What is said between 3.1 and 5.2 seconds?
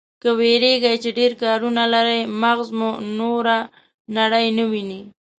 نوره نړۍ نه ويني.